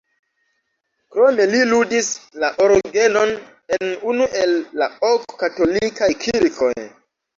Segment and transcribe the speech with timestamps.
[1.15, 2.09] Krome li ludis
[2.43, 3.35] la orgenon
[3.79, 6.73] en unu el la ok katolikaj kirkoj.